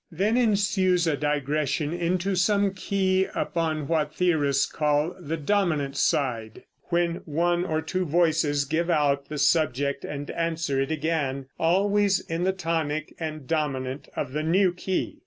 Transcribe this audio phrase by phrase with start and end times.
[0.11, 7.17] Then ensues a digression into some key upon what theorists call the dominant side, when
[7.25, 12.51] one or two voices give out the subject and answer it again, always in the
[12.51, 15.19] tonic and dominant of the new key.